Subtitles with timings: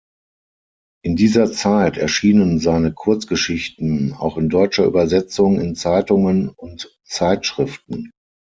[1.03, 8.09] In dieser Zeit erschienen seine Kurzgeschichten auch in deutscher Übersetzung in Zeitungen und Zeitschriften.